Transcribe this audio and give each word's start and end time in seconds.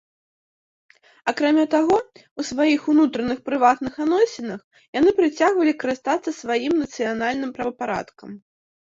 Акрамя 1.31 1.65
таго, 1.73 1.97
у 2.43 2.45
сваіх 2.51 2.81
унутраных 2.93 3.37
прыватных 3.49 3.93
адносінах 4.05 4.61
яны 4.99 5.09
працягвалі 5.19 5.73
карыстацца 5.83 6.29
сваім 6.41 6.73
нацыянальным 6.83 7.51
правапарадкам. 7.59 8.29